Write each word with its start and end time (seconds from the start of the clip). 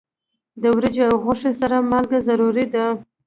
د 0.61 0.63
وریجو 0.75 1.05
او 1.11 1.17
غوښې 1.23 1.51
سره 1.61 1.75
مالګه 1.89 2.19
ضروری 2.27 2.65
ده. 2.73 2.85